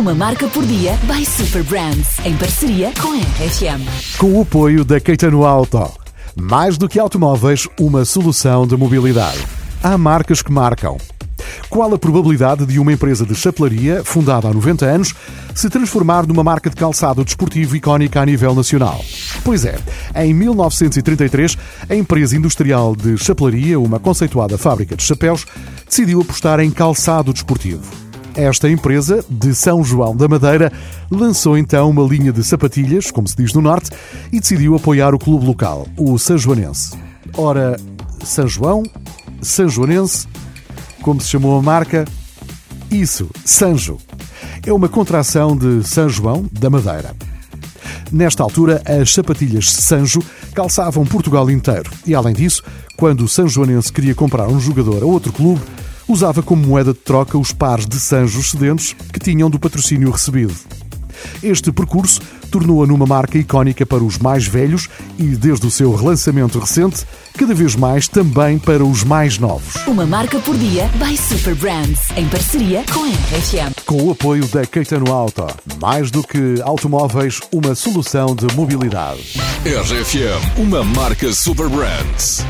[0.00, 4.16] Uma marca por dia by Super Brands, em parceria com a RFM.
[4.16, 5.92] Com o apoio da Caetano Auto.
[6.34, 9.46] Mais do que automóveis, uma solução de mobilidade.
[9.82, 10.96] Há marcas que marcam.
[11.68, 15.14] Qual a probabilidade de uma empresa de chapelaria, fundada há 90 anos,
[15.54, 19.04] se transformar numa marca de calçado desportivo icónica a nível nacional?
[19.44, 19.78] Pois é,
[20.16, 21.58] em 1933,
[21.90, 25.44] a empresa industrial de chapelaria, uma conceituada fábrica de chapéus,
[25.86, 28.09] decidiu apostar em calçado desportivo.
[28.34, 30.72] Esta empresa, de São João da Madeira,
[31.10, 33.90] lançou então uma linha de sapatilhas, como se diz no Norte,
[34.32, 36.96] e decidiu apoiar o clube local, o Sanjoanense.
[37.36, 37.76] Ora,
[38.24, 38.82] São João,
[39.42, 40.26] Sanjoanense,
[41.02, 42.04] como se chamou a marca?
[42.90, 43.98] Isso, Sanjo.
[44.64, 47.14] É uma contração de São João da Madeira.
[48.12, 50.20] Nesta altura, as sapatilhas Sanjo
[50.52, 52.62] calçavam Portugal inteiro e, além disso,
[52.96, 55.62] quando o Sanjoanense queria comprar um jogador a outro clube,
[56.12, 60.54] usava como moeda de troca os pares de Sanjos cedentes que tinham do patrocínio recebido.
[61.42, 62.20] Este percurso
[62.50, 67.54] tornou-a numa marca icónica para os mais velhos e, desde o seu relançamento recente, cada
[67.54, 69.74] vez mais também para os mais novos.
[69.86, 73.84] Uma marca por dia by Super Brands, em parceria com a RFM.
[73.86, 75.46] Com o apoio da Caetano Auto.
[75.80, 79.38] Mais do que automóveis, uma solução de mobilidade.
[79.64, 82.44] RFM, uma marca Super Brands.